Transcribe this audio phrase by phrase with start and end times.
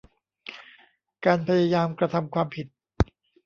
[1.25, 2.67] การพยายามกระทำความผิด